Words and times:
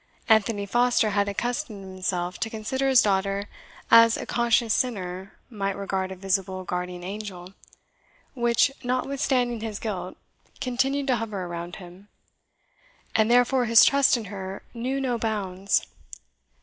Anthony 0.27 0.65
Foster 0.65 1.11
had 1.11 1.29
accustomed 1.29 1.83
himself 1.83 2.39
to 2.39 2.49
consider 2.49 2.89
his 2.89 3.03
daughter 3.03 3.47
as 3.91 4.17
a 4.17 4.25
conscious 4.25 4.73
sinner 4.73 5.33
might 5.47 5.75
regard 5.77 6.11
a 6.11 6.15
visible 6.15 6.63
guardian 6.63 7.03
angel, 7.03 7.53
which, 8.33 8.71
notwithstanding 8.83 9.59
his 9.59 9.77
guilt, 9.77 10.17
continued 10.59 11.05
to 11.05 11.17
hover 11.17 11.43
around 11.43 11.75
him; 11.75 12.07
and 13.15 13.29
therefore 13.29 13.65
his 13.65 13.85
trust 13.85 14.17
in 14.17 14.25
her 14.33 14.63
knew 14.73 14.99
no 14.99 15.19
bounds. 15.19 15.85